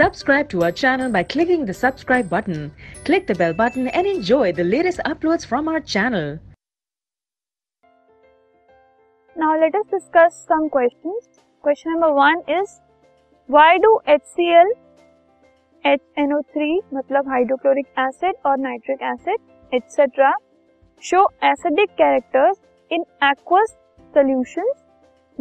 [0.00, 2.72] Subscribe to our channel by clicking the subscribe button.
[3.04, 6.38] Click the bell button and enjoy the latest uploads from our channel.
[9.36, 11.28] Now let us discuss some questions.
[11.62, 12.80] Question number one is
[13.46, 14.70] why do HCl,
[15.84, 19.38] HNO3 मतलब hydrochloric acid और nitric acid
[19.72, 20.32] etc.
[21.00, 22.56] show acidic characters
[22.90, 23.76] in aqueous
[24.12, 24.79] solutions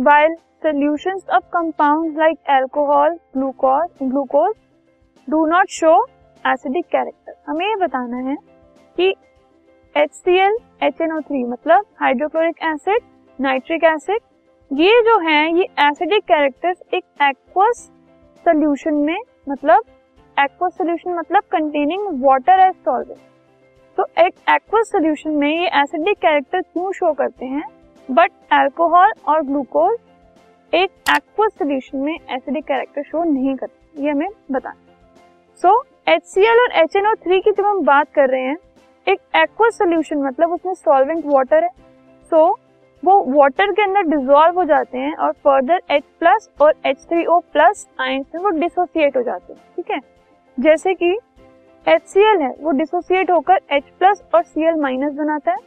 [0.00, 4.56] while solutions of compounds like alcohol, glucose, glucose
[5.28, 5.96] do not show
[6.44, 7.34] acidic character.
[7.48, 8.36] हमें ये बताना है
[8.98, 9.14] कि
[9.94, 13.02] HCl, HNO3 मतलब hydrochloric acid,
[13.38, 14.20] nitric acid
[14.70, 17.82] ये जो हैं ये एसिडिक कैरेक्टर्स एक एक्वस
[18.46, 19.84] सोल्यूशन में मतलब
[20.36, 23.18] एक्वस सोल्यूशन मतलब कंटेनिंग वाटर एज सॉल्वेंट
[23.98, 27.62] तो एक एक्वस सोल्यूशन में ये एसिडिक कैरेक्टर क्यों शो करते हैं
[28.10, 29.98] बट अल्कोहल और ग्लूकोज
[30.74, 34.92] एक एक्वस सोल्यूशन में एसिडिक कैरेक्टर शो नहीं करते ये हमें बताना
[35.56, 38.42] सो एच सी एल और एच एन ओ थ्री की जब हम बात कर रहे
[38.42, 38.56] हैं
[39.08, 41.70] एक एक्वस सोल्यूशन मतलब उसमें सॉल्वेंट वाटर है।
[42.30, 42.54] सो so,
[43.04, 47.88] वो वाटर के अंदर डिजोल्व हो जाते हैं और फर्दर H प्लस और H3O प्लस
[48.00, 49.98] आयंस में वो डिसोसिएट हो जाते हैं ठीक है?
[50.60, 51.18] जैसे कि
[51.88, 55.58] HCl है वो डिसोसिएट होकर H प्लस और Cl माइनस बनाता है।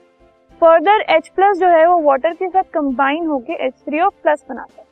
[0.63, 4.85] फर्दर H प्लस जो है वो वाटर के साथ कंबाइन होकर H3O प्लस बनाता है।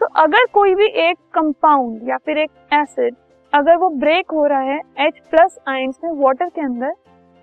[0.00, 3.14] तो अगर कोई भी एक कंपाउंड या फिर एक एसिड
[3.52, 6.92] अगर वो ब्रेक हो रहा है H प्लस आयंस में वाटर के अंदर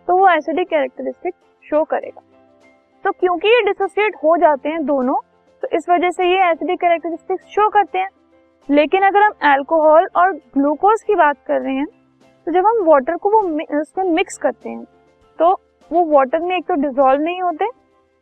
[0.08, 2.22] तो वो एसिडिक कैरेक्टरिस्टिक शो करेगा।
[3.06, 5.20] तो क्योंकि ये डिसोसिएट हो जाते हैं दोनों
[5.64, 8.10] तो इस वजह से ये एसिडिक कैरेक्टरिस्टिक शो करते हैं।
[8.70, 11.88] लेकिन अगर हम अल्कोहल और ग्लूकोज की बात कर रहे हैं
[12.48, 13.48] तो जब हम वाटर को वो
[13.80, 14.84] उसमें मिक्स करते हैं
[15.40, 15.54] तो
[15.92, 17.66] वो वाटर में एक तो डिजोल्व नहीं होते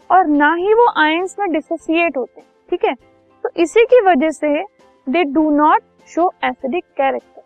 [0.09, 2.93] और ना ही वो आयंस में डिसोसिएट होते, ठीक है?
[2.93, 4.61] तो इसी की वजह से
[5.07, 7.41] they do not show acidic character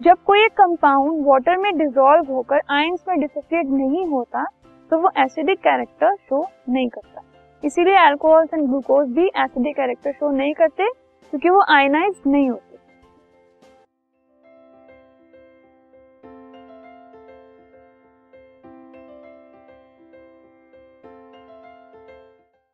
[0.00, 4.44] जब कोई एक कंपाउंड वाटर में डिजोल्व होकर आयंस में डिसोसिएट नहीं होता
[4.90, 7.22] तो वो एसिडिक कैरेक्टर शो नहीं करता।
[7.62, 10.88] इसीलिए अल्कोहल एंड ग्लूकोज भी एसिडिक कैरेक्टर शो नहीं करते,
[11.32, 12.65] क्योंकि वो आयनाइज नहीं होते।